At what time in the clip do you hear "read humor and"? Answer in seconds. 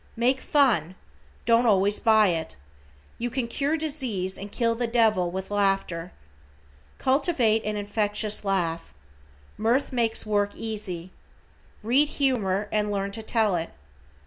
11.83-12.89